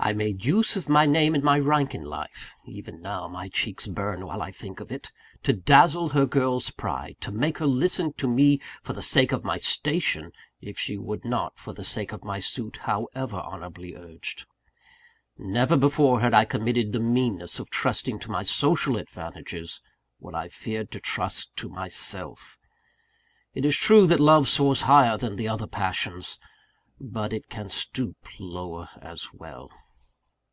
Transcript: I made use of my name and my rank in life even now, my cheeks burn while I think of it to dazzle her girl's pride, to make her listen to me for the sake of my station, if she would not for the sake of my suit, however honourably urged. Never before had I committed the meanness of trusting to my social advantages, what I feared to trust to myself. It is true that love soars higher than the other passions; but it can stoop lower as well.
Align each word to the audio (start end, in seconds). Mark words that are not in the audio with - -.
I 0.00 0.12
made 0.12 0.44
use 0.44 0.76
of 0.76 0.88
my 0.88 1.06
name 1.06 1.34
and 1.34 1.42
my 1.42 1.58
rank 1.58 1.92
in 1.92 2.04
life 2.04 2.54
even 2.64 3.00
now, 3.00 3.26
my 3.26 3.48
cheeks 3.48 3.88
burn 3.88 4.24
while 4.24 4.40
I 4.40 4.52
think 4.52 4.78
of 4.78 4.92
it 4.92 5.10
to 5.42 5.52
dazzle 5.52 6.10
her 6.10 6.24
girl's 6.24 6.70
pride, 6.70 7.16
to 7.20 7.32
make 7.32 7.58
her 7.58 7.66
listen 7.66 8.12
to 8.14 8.28
me 8.28 8.60
for 8.80 8.92
the 8.92 9.02
sake 9.02 9.32
of 9.32 9.44
my 9.44 9.58
station, 9.58 10.30
if 10.60 10.78
she 10.78 10.96
would 10.96 11.24
not 11.24 11.58
for 11.58 11.72
the 11.74 11.82
sake 11.84 12.12
of 12.12 12.22
my 12.22 12.38
suit, 12.38 12.76
however 12.82 13.38
honourably 13.38 13.96
urged. 13.96 14.46
Never 15.36 15.76
before 15.76 16.20
had 16.20 16.32
I 16.32 16.44
committed 16.44 16.92
the 16.92 17.00
meanness 17.00 17.58
of 17.58 17.68
trusting 17.68 18.20
to 18.20 18.30
my 18.30 18.44
social 18.44 18.96
advantages, 18.98 19.80
what 20.20 20.34
I 20.34 20.48
feared 20.48 20.92
to 20.92 21.00
trust 21.00 21.54
to 21.56 21.68
myself. 21.68 22.56
It 23.52 23.64
is 23.64 23.76
true 23.76 24.06
that 24.06 24.20
love 24.20 24.48
soars 24.48 24.82
higher 24.82 25.18
than 25.18 25.34
the 25.34 25.48
other 25.48 25.66
passions; 25.66 26.38
but 27.00 27.32
it 27.32 27.48
can 27.50 27.68
stoop 27.68 28.16
lower 28.38 28.88
as 29.02 29.32
well. 29.34 29.70